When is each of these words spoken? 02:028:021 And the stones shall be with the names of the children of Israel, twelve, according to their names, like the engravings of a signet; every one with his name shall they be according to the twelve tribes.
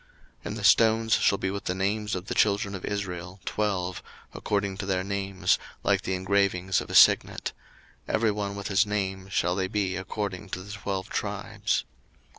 02:028:021 0.39 0.45
And 0.45 0.57
the 0.57 0.63
stones 0.63 1.13
shall 1.13 1.37
be 1.37 1.51
with 1.51 1.65
the 1.65 1.75
names 1.75 2.15
of 2.15 2.25
the 2.25 2.33
children 2.33 2.73
of 2.73 2.83
Israel, 2.85 3.39
twelve, 3.45 4.01
according 4.33 4.75
to 4.77 4.87
their 4.87 5.03
names, 5.03 5.59
like 5.83 6.01
the 6.01 6.15
engravings 6.15 6.81
of 6.81 6.89
a 6.89 6.95
signet; 6.95 7.51
every 8.07 8.31
one 8.31 8.55
with 8.55 8.67
his 8.69 8.83
name 8.87 9.29
shall 9.29 9.53
they 9.55 9.67
be 9.67 9.95
according 9.95 10.49
to 10.49 10.63
the 10.63 10.71
twelve 10.71 11.07
tribes. 11.11 11.83